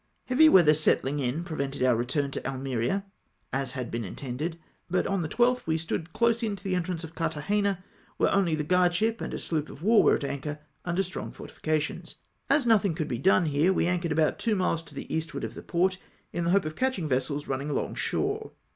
[0.25, 3.05] Heavy weather setting in, prevented our return to Almeria,
[3.53, 4.57] as had been intended;
[4.89, 7.83] but on the 12th we stood close in to the entrance of Carthagena,
[8.17, 12.15] where only the guardship and a sloop of war were at anchor under strong fortifications.
[12.49, 15.53] As nothing could be done here, we anchored about two miles to the eastward of
[15.53, 15.99] the port,
[16.33, 18.53] in the hope of catching vessels running along shore.